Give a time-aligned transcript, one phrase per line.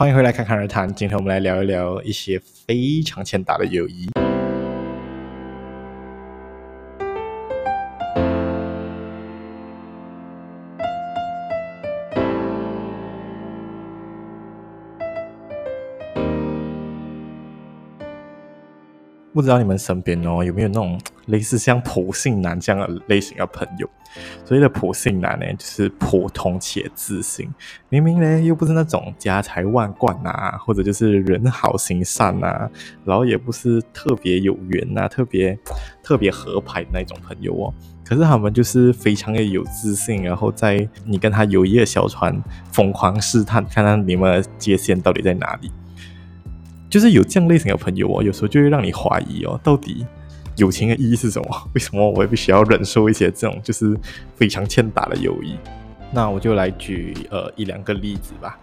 [0.00, 0.88] 欢迎回来，侃侃而谈。
[0.94, 4.08] 今天我们来聊一聊一些非常欠打的友谊。
[19.40, 23.88] 不知道你们身边哦有没有那种 类似像普信男这样的类型的朋友？
[24.44, 27.48] 所谓的普信男呢，就是普通且自信，
[27.88, 32.68] 明明呢又不是那种家财万贯啊，或者就是人好心善啊，
[33.04, 35.56] 然后也不是特别有缘啊，特别
[36.02, 37.72] 特别合拍的那种朋友哦。
[38.04, 42.36] 可是他们就是非常的有自信，然后在你跟他友谊的小船
[42.72, 45.70] 疯狂试探，看看你们的界限到底在哪里。
[46.90, 50.04] 就是有这样类型的朋友哦，有时候就会让你怀疑哦，到底
[50.56, 51.70] 友情的意义是什么？
[51.72, 53.96] 为什么我必须要忍受一些这种就是
[54.34, 55.54] 非常欠打的友谊？
[56.12, 58.58] 那我就来举呃一两个例子吧。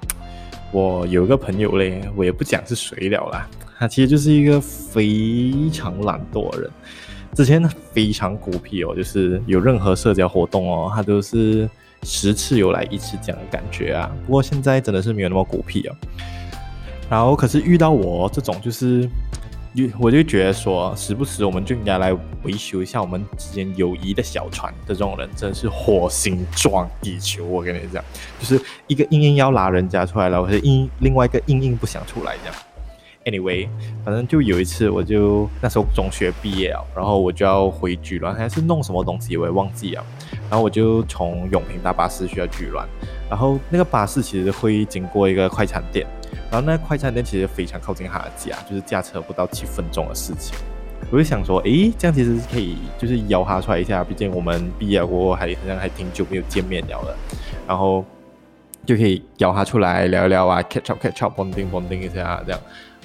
[0.73, 3.48] 我有一个朋友嘞，我也不讲是谁了啦，
[3.80, 6.72] 他其实就是一个非常懒惰的人。
[7.33, 11.70] 之前非常孤僻哦，就是有任何社交活动哦，他都是
[12.03, 14.11] 十次有来一次这样的感觉啊。
[14.25, 15.95] 不过现在真的是没有那么孤僻哦。
[17.09, 19.09] 然后，可是遇到我这种，就是，
[20.00, 22.11] 我就觉得说，时不时我们就应该来
[22.44, 27.45] 维修一下我们之间友谊的小船的这种人，真是火星撞地球。
[27.45, 28.03] 我跟你讲，
[28.39, 32.55] 就是一个硬硬要拉人家出来了，或者硬另外一个硬硬不想出来这样。
[33.25, 33.67] Anyway，
[34.05, 40.05] 反正就有一次，我就那时候中学毕业了，然后我就要回巨銮，还是弄什么东西，我也忘记了。
[40.49, 42.86] 然后我就从永平搭巴士去到巨銮，
[43.30, 46.08] 然后那个巴士其实会经过一个快餐店。
[46.50, 50.58] 然后那快餐店其实非常靠近他的家，就是驾车不到七分钟的事情。
[51.12, 57.16] 我就想说，诶，这样其实是可以，就是邀他出来一下，毕竟我们毕业过后还好像还挺久没有见面了的，
[57.67, 58.04] 然后
[58.86, 62.59] 就可以邀他出来聊一聊啊，catch up catch up，bonding bonding 一下这样，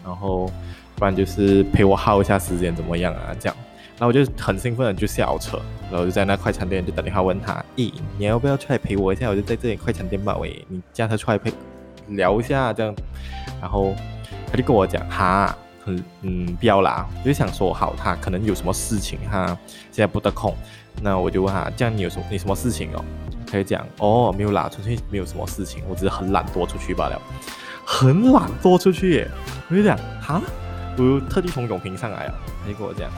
[0.04, 0.50] 然后
[0.96, 3.36] 不然就是陪我耗一下时间怎么样啊？
[3.38, 3.56] 这样，
[3.98, 9.28] 然后我就很兴奋的就下车，然后就在那快餐店就打电话问他，咦，你要不要出来陪我一下？
[9.28, 11.52] 我就在这里快餐店吧，喂，你驾车出来陪。
[12.16, 12.94] 聊一下这样，
[13.60, 13.94] 然后
[14.50, 19.46] 他就跟我讲，哈，很嗯，不要啦，我就想说好，他可能有什么事情哈，
[19.90, 20.54] 现在不得空，
[21.00, 23.04] 那我就问他，这样你有什么你什么事情哦？
[23.46, 27.20] 他就讲，哦，没有啦，出去没有什么事情，我只是很懒惰出去罢了，
[27.84, 29.28] 很懒惰出去耶，
[29.68, 30.40] 我就讲，哈，
[30.96, 32.34] 我特地从永平上来啊，
[32.64, 33.10] 他就跟我讲，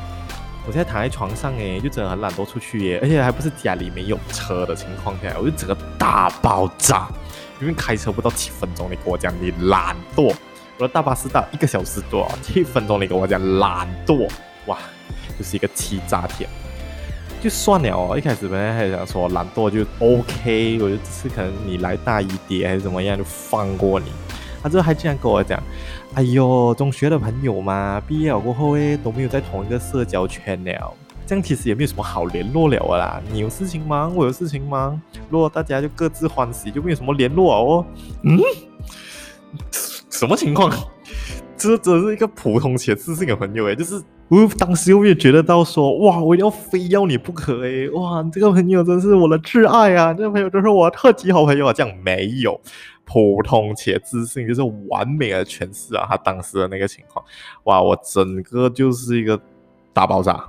[0.66, 7.06] 我现在躺在床上诶，就真的很懒惰出去耶，而且还不是家里没有车的情况下，我就整个大爆炸。
[7.60, 10.34] 因为开车不到七分钟，你跟我讲你懒惰，
[10.78, 14.28] 我的大巴士到一个小时多，七分钟你跟我讲懒惰，
[14.66, 14.78] 哇，
[15.38, 16.48] 就是一个欺诈帖，
[17.40, 18.18] 就算了哦。
[18.18, 24.10] 一开始本来还想说懒惰就 OK，我就只是可能你来大一点还是怎么样就放过你，
[24.62, 25.62] 他之后还这样跟我讲，
[26.14, 30.92] 哎呦，中学的朋友嘛，毕业了过后诶都没有在同一个社交圈了。
[31.26, 37.86] 这样其实也没有什么好联络了啊啦，你有事情忙，我有事情忙，如果大家就各自欢喜，就没有什么联络哦。
[38.22, 38.38] 嗯，
[40.10, 40.70] 什么情况？
[41.56, 52.60] 这真是一个普通且自信的朋友诶，就是我当时又没有觉得到说，哇，我要非要你不可诶，哇，这个朋友真是我的挚爱啊，这个朋友真是我特级好朋友啊，这样没有，
[53.06, 57.24] 普通且自信就是完美的诠释啊，他当时的那个情况，
[57.62, 59.40] 哇，我整个就是一个
[59.94, 60.44] 大爆炸。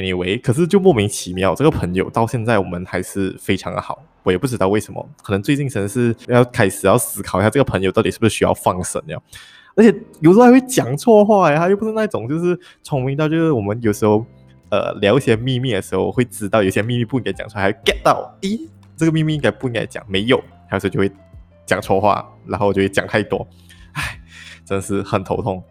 [0.00, 9.22] Anyway，可是就莫名其妙，这个朋友到现在我们还是非常的好，我也不知道为什么，可能最近真的是要开始要思考一下这个朋友到底是不是需要放生了，
[9.76, 14.24] 而且有时候还会讲错话呀，他又不是那种就是聪明到就是我们有时候
[14.70, 18.58] 呃聊一些秘密的时候会知道有些秘密不应该讲出来，还 get 到，咦，
[18.96, 21.12] 这个秘密应该不应该讲，没有，还有时候就会
[21.66, 23.46] 讲错话，然后就会讲太多，
[23.92, 24.18] 唉，
[24.64, 25.62] 真是很头痛。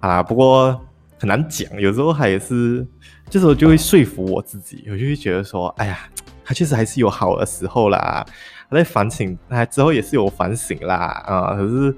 [0.00, 0.80] 啊，不过
[1.18, 2.86] 很难讲，有时候还是。
[3.30, 6.08] 这时候就会说服我自己，我就会觉得说，哎呀，
[6.44, 8.24] 他确实还是有好的时候啦。
[8.70, 11.94] 他在反省，他之后也是有反省啦，啊、可是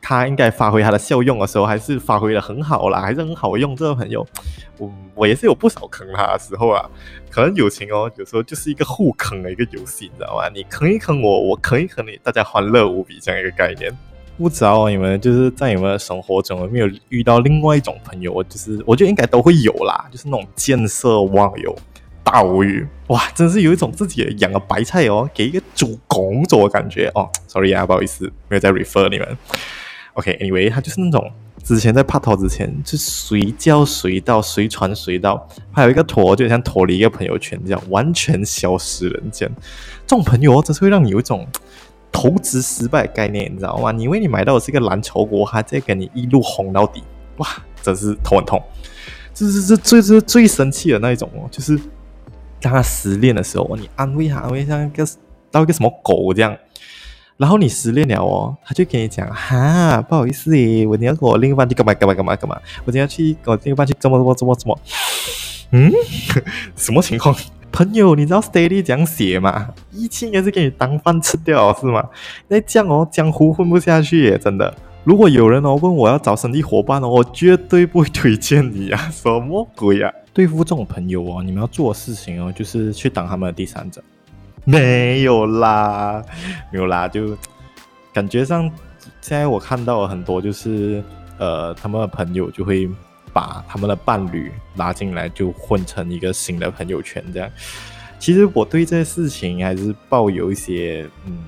[0.00, 3.74] 他应该发挥他的效用的时候，还是发挥得很好啦，还是很好用。
[3.74, 4.26] 这个朋友，
[4.78, 6.88] 我我也是有不少坑他的时候啊。
[7.30, 10.48] 可能友情哦，有时候就是一个互坑的一个游戏，你知道吗？
[10.54, 13.92] 你坑一坑我，我坑一坑你，大家欢乐无比这样一个概念。
[14.36, 18.42] 不知道你们就是在你们的生活中有没有遇到另外一种朋友？
[18.44, 21.74] 就是我觉得应该都会有啦，就是那种见色忘友、
[22.24, 27.30] 大无语，哇，真是有一种自己养个白菜哦，给一个猪拱走的感觉哦。
[27.46, 29.38] Sorry 啊，不好意思，没有在 refer 你们。
[30.14, 31.30] OK，Anyway，、他就是那种
[31.62, 39.48] 之前在拍拖之前就随叫随到、随传随到，还有一个拖就像脱离一个朋友圈这样完全消失人间。
[40.06, 41.46] 这种朋友哦，真是会让你有一种。
[42.14, 43.90] 投资失败概念，你知道吗？
[43.90, 47.02] 你以为你买到的是一个蓝筹股，还在跟你一路红到底，
[47.38, 47.48] 哇，
[47.82, 48.62] 真是头很痛。
[49.34, 51.76] 这是这最最最生气的那一种哦，就是
[52.60, 55.04] 当他失恋的时候，你安慰他，安慰像一个
[55.50, 56.56] 到一个什么狗这样。
[57.36, 64.78] 然后你失恋了哦，他就跟你讲哈，不好意思诶，我你要跟我另一半去干嘛干嘛干嘛干嘛，我今天要去跟我另一半去怎么怎么怎么怎么，
[65.72, 65.90] 嗯，
[66.76, 67.34] 什么情况？
[67.74, 69.74] 朋友，你知道 Steady 这样写吗？
[69.90, 72.08] 疫情也是给你当饭吃掉是吗？
[72.46, 74.72] 那这样哦，江湖混不下去耶，真的。
[75.02, 80.08] 如果有人哦问我要找生意伙伴哦，我绝对不会推荐你啊， 什么鬼啊？
[80.32, 84.00] 对付这种朋友哦，你们要做的事情哦，就是去当他们的第三者。
[84.64, 86.22] 没有啦，
[86.70, 87.36] 没有啦，就
[88.12, 88.70] 感觉上，
[89.20, 91.02] 现在我看到了很多，就是
[91.38, 92.88] 呃，他们的朋友就会
[93.34, 97.50] 把他们的伴侣拉进来，就混成一个新的朋友圈这样。
[98.18, 101.44] 其实我对这事情还是抱有一些嗯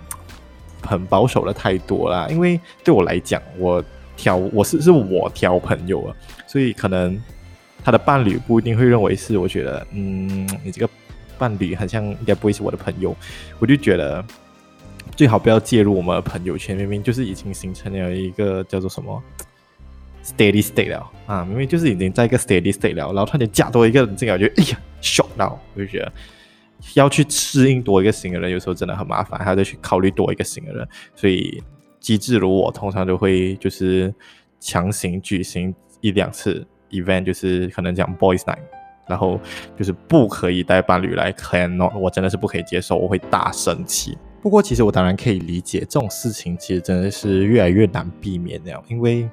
[0.82, 3.82] 很保守的态度啦，因为对我来讲，我
[4.16, 6.16] 挑我是是我挑朋友啊，
[6.46, 7.18] 所以可能
[7.82, 10.90] 他的伴侣不一定会认为是，我觉得嗯，你这个。
[11.38, 13.14] 伴侣很像应该不会是我的朋友，
[13.58, 14.24] 我就觉得
[15.14, 16.74] 最好不要介入我们的朋友圈。
[16.74, 19.22] 明明就是已经形成了一个叫做什么
[20.24, 26.12] steady state 了啊，明明就是已经在一个 steady state 了，然后突然间加多一个人进来我，就哎呀 shock 到，我就觉得
[26.94, 30.88] 要去适应多一个新的人，有时候真的很麻烦，还要再去考虑多一个新的人。
[31.14, 31.62] 所以
[32.00, 34.14] 机智如我，通常都会就是
[34.61, 38.58] 强行举行一两次 event，就是可能讲 boys night。
[39.08, 39.38] 然后
[39.78, 44.19] 就是不可以带伴侣来看哦，我真的是不可以接受，我会大生气。
[44.43, 49.31] 不过其实我当然可以理解这种事情，其实真的是越来越难避免那样，因为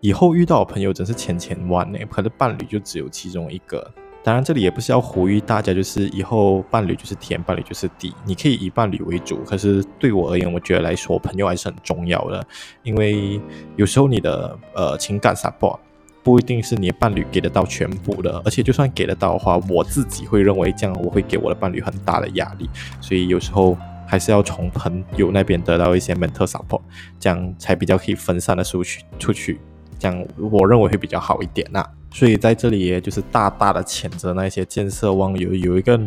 [0.00, 3.90] 以后遇到的朋友真是千千万呢，可是伴侣就只有其中一个。
[4.22, 9.38] 当然这里也不是要呼吁大家，就是以后伴侣就是天，伴侣就是地，你可以以伴侣为主。
[9.44, 12.46] 可是对我而言，我觉得来说，朋友还是很重要的，
[12.82, 13.40] 因为
[13.76, 15.78] 有时候你的呃情感 support。
[16.24, 22.68] 不一定是你的伴侣给得到全部的，而且就算给得到的话，我自己会认为这样我会给我的伴侣很大的压力，
[23.00, 23.78] 所以有时候
[24.08, 26.80] 还是要从朋友那边得到一些 mental support，
[27.20, 29.60] 这样才比较可以分散的出去出去，
[29.98, 36.00] 这样我认为会比较好一点呐、所以在这里也就是大大的谴责那些见色忘友，有一个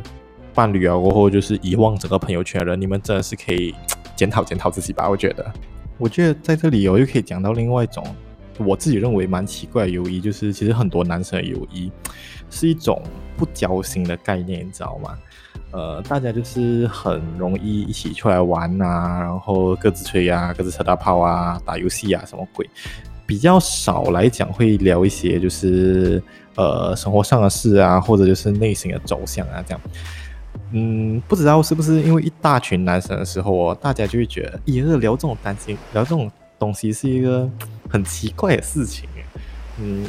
[0.53, 3.73] 伴侣啊，过后就是遗忘整个朋友圈的人，你们真的是可以
[4.15, 5.09] 检讨检讨自己吧。
[5.09, 5.51] 我觉得，
[5.97, 8.03] 我觉得在这里我又可以讲到另外一种。
[8.65, 11.89] 我自己认为蛮奇怪的友谊，就是其实很多男生的友谊
[12.49, 13.01] 是一种
[13.37, 15.17] 不交心的概念，你知道吗？
[15.71, 22.69] 呃，大家就是很容易一起出来玩啊，然后各自吹啊，各自扯大炮啊，打游戏啊，什么鬼，
[23.29, 26.19] 比较少来讲会聊一些就是
[26.55, 29.81] 呃生活上的事啊，或者就是内心的走向啊，这样。
[30.71, 36.27] 嗯，不知道是不是因为一大群男生的时候哦，大家就会觉得，也是，聊这种担心，聊这种。
[36.57, 37.49] 东西是一个
[37.89, 39.07] 很奇怪的事情，
[39.79, 40.03] 嗯，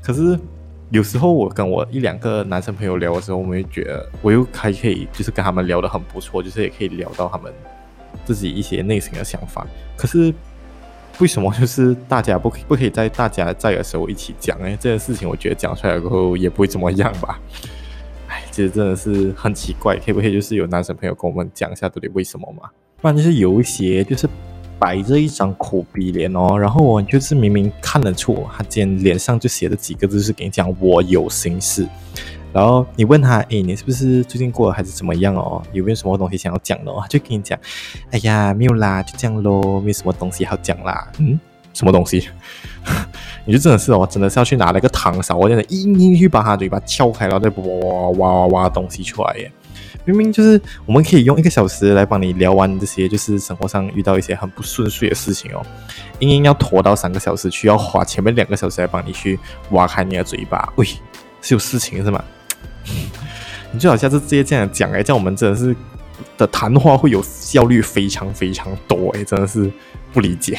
[0.00, 0.40] 可是
[0.88, 7.52] 有时候我跟我一两个男生朋友聊的时候，我们会觉得我又还可以，就是跟他们聊得很不错，就是也可以聊到他们
[8.24, 9.66] 自己一些内心的想法。
[9.94, 10.32] 可是
[11.20, 14.68] 为什么就是大家不可以不可以在大家在的时候一起讲呢？
[14.80, 17.40] 这件事情我觉得讲出来过后也不会怎么样吧？
[18.28, 22.68] 哎，其实真的是很奇怪，可不可以就是有男生朋友跟我们讲一下到底为什么嘛？
[23.00, 24.28] 不然就是有一些就是。
[24.80, 31.84] 摆着一张苦逼脸哦，然后我就是明明看得出他今天脸上就写了几个字，是跟你讲我有心事。
[32.58, 35.62] 然后你问他，诶，你是不是最近过得还是怎么样哦？
[35.72, 37.04] 有没有什么东西想要讲的哦？
[37.08, 37.56] 就跟你讲，
[38.10, 41.06] 哎呀，没有啦，就这样咯，没有什么东西好讲啦。
[41.18, 41.38] 嗯，
[41.72, 42.28] 什么东西？
[43.46, 47.64] 你就真的是哦，真的是要去拿那个糖勺，我真的硬硬去把他嘴巴撬开，然后再哇
[48.08, 49.52] 哇哇哇东西出来耶。
[50.04, 55.64] 明明就是我们可以用一个小时来帮你聊完这些，就是生活上遇到一些很不顺遂的事情哦，
[56.18, 59.38] 硬硬要拖到三个小时去，要花前面两个小时来帮你去
[59.70, 60.84] 挖开你的嘴巴，喂，
[61.40, 62.24] 是有事情是吗？
[63.72, 65.74] 你最好下次直接这样讲哎，这样我们真的是
[66.36, 69.70] 的谈话会有效率非常非常多哎，真的是
[70.12, 70.58] 不理解。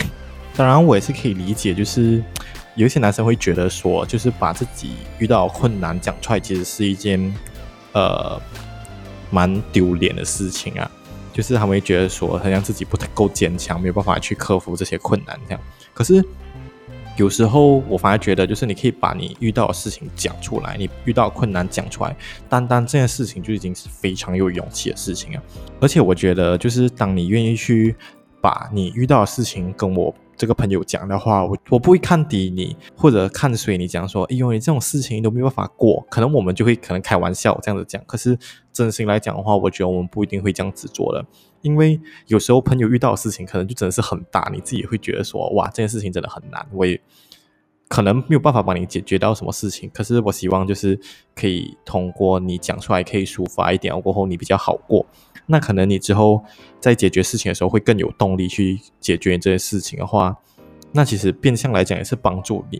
[0.55, 2.23] 当然我也是可以理解，就是
[2.75, 7.33] 有一些男生会觉得说，就是把自己遇到困难讲出来，其实是一件
[7.93, 8.41] 呃。
[9.31, 10.89] 蛮丢脸的事情啊，
[11.31, 15.61] 就是他们会觉得说，好像自己不太够坚强，没有办法去克服这些困难这样。
[15.93, 16.25] 可是
[17.17, 22.15] 有时候我反而觉得，就是你可以把你遇到的事情讲出来，你遇到困难讲出来，
[22.47, 25.43] 单单这件事情就已经是非常有勇气的事情啊。
[25.81, 27.93] 而且我觉得，就是当你愿意去
[28.41, 38.01] 把你遇到的事情跟我这个朋友讲的话，我我不会看低你或者看水你，讲说，哎呦，你这种事情都没办法过，可能我们就会可能开玩笑这样子讲。
[38.05, 38.37] 可是
[38.71, 41.25] 真心来讲的话，我觉得我们不一定会这样子做的，
[41.61, 46.99] 因为有时候朋友遇到的事情可能就真的是很大，你自己会觉得说，哇，这件事情真的很难，我也。
[47.89, 50.97] 可能没有办法帮你解决到什么事情，可是我希望就是
[51.35, 55.03] 可以通过你讲出来，可以抒发一点，过后你比较好过。
[55.47, 56.41] 那可能你之后
[56.79, 60.37] 在解决事情的时候会更有动力去解决这些事情的话，
[60.91, 62.79] 那其实变相来讲也是帮助你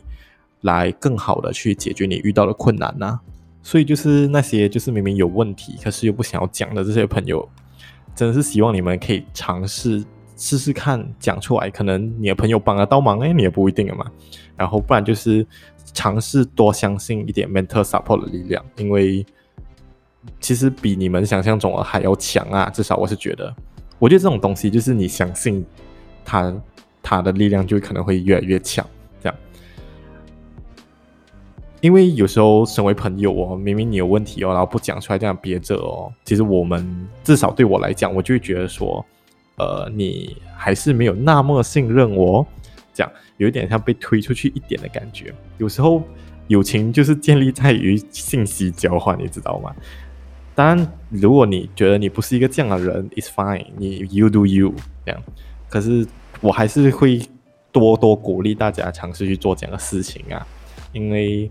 [0.62, 3.20] 来更好的去解决你遇到的困难呐、啊。
[3.64, 7.50] 所以就是那些就是明明有问题，可是又不想要讲的这些朋友，
[8.16, 10.06] 真的是希望你们可以尝试。
[10.40, 14.10] 试试看讲出来，可能你的朋友帮得到忙，哎，你也不一定了嘛。
[14.56, 15.46] 然后不然就是
[15.94, 19.26] 尝试多相信一点 mental support 的力量，因为
[20.40, 22.70] 其实比你们想象中的还要强啊。
[22.70, 23.54] 至少我是觉得，
[24.00, 25.66] 我觉得这种东西就是你相信
[26.24, 26.54] 他，
[27.04, 28.86] 他的力量就可能会越来越强。
[29.22, 29.38] 这样，
[31.82, 39.06] 因为有时候身为朋友哦，明明你有问题哦，然后不讲出来，这样憋着哦，其实我们至少对我来讲，我就会觉得说。
[39.60, 42.46] 呃，你还是没有那么信任我，
[42.94, 45.34] 这样有一点像被推出去一点的感觉。
[45.58, 46.02] 有时候
[46.48, 49.76] 友情就是建立在于信息交换，你知道吗？
[50.56, 54.74] 当然，如果你觉得你不是一个这样的人，it's fine，你 you do you
[55.06, 55.22] 这样。
[55.70, 56.06] 可是
[56.42, 57.22] 我还是会
[57.72, 60.46] 多多鼓励大家尝试去做这样的事情啊，
[60.92, 61.50] 因为，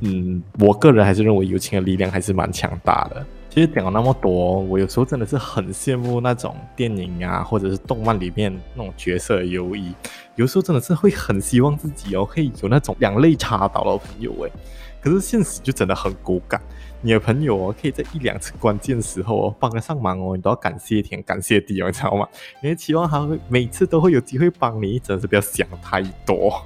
[0.00, 3.26] 嗯，我个人还是认为友情的力量还是蛮强大的。
[3.56, 9.94] 其实讲了那么多，我有时候真的是很羡慕那种电影啊，或者是动漫里面那种角色的友谊。
[10.34, 14.52] 有时候真的是会很希望自己哦，可以有那种两肋插刀的朋友诶。
[15.00, 16.60] 可是现实就真的很骨感，
[17.00, 22.28] 你的朋友哦，可以在一两次关键时候哦帮得上忙哦，你都要感谢天感谢地哦，你知道吗？
[22.60, 26.62] 你期望他会每次都会有机会帮你，真的是不要想太多。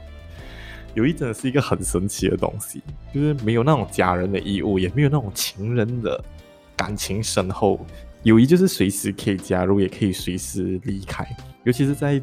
[0.94, 2.82] 友谊真的是一个很神奇的东西，
[3.14, 6.20] 就是没有那种家人的义务，也没有那种情人的。
[6.80, 7.78] 感情深厚，
[8.22, 11.26] 友谊就是随时可以加入，也可以随时离开。
[11.64, 12.18] 尤其是在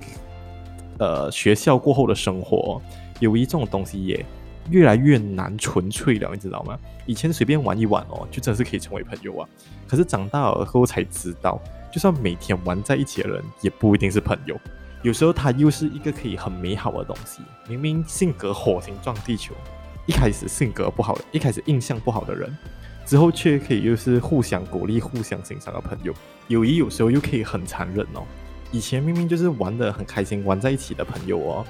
[0.97, 2.81] 呃学校过后的生活，
[3.19, 4.25] 友谊这种东西也
[4.71, 6.75] 越来越难纯粹了，你知道吗？
[7.05, 9.47] 以前随便玩一玩哦，就真的是可以成为朋友啊。
[9.87, 11.61] 可是长大了后才知道，
[11.93, 14.59] 就算每天玩在一起的人，也不一定是朋友。
[15.03, 17.43] 有时候他又是一个可以很美好的东西。
[17.69, 19.53] 明明性格火星撞地球，
[20.07, 22.51] 一开始性格不好，一开始印象不好的人。
[23.07, 26.13] 之后却可以又是互相鼓励、互相欣赏的朋友，
[26.49, 28.21] 友谊有时候又可以很残忍哦。
[28.69, 31.65] 以前明明就是玩得很开心、玩在一起的朋友哦，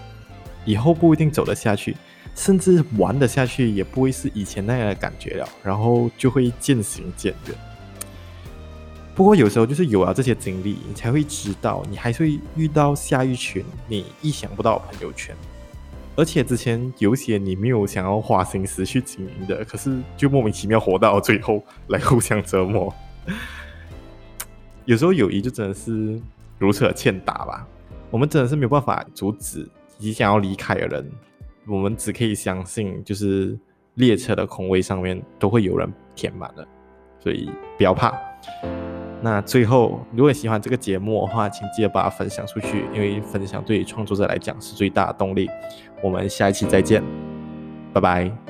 [0.65, 1.95] 以后不一定走得下去，
[2.33, 7.55] 甚至玩得下去也不会是以前那样的感觉了，然后就会渐行渐远。
[9.13, 15.35] 不过有时候就是有了这些经历，你才会知道，你还会遇到下一群你意想不到的朋友圈。
[16.17, 22.91] 而且之前有些你没有想要花心思去经营的，可是就莫名其妙活到最后来互相折磨。
[24.85, 26.19] 有时候友谊就真的是
[26.57, 27.67] 如此的欠打吧。
[28.09, 29.69] 我们真的是没有办法阻止
[29.99, 31.11] 即将要离开的人，
[31.67, 33.55] 我们只可以相信，就是
[33.93, 36.67] 列车的空位上面都会有人填满了，
[37.19, 37.47] 所以
[37.77, 38.11] 不要怕。
[39.21, 45.49] 那最后，如果喜欢这个节目的话，请记得把它分享出去，因为分享对于创作者来讲是最大的动力。
[46.03, 47.03] 我们下一期再见，
[47.93, 48.46] 拜拜。